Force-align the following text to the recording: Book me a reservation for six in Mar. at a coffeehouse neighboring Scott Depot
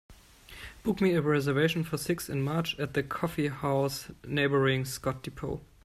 Book 0.81 0.99
me 0.99 1.13
a 1.13 1.21
reservation 1.21 1.83
for 1.83 1.95
six 1.95 2.27
in 2.27 2.41
Mar. 2.41 2.63
at 2.79 2.97
a 2.97 3.03
coffeehouse 3.03 4.07
neighboring 4.25 4.83
Scott 4.83 5.21
Depot 5.21 5.61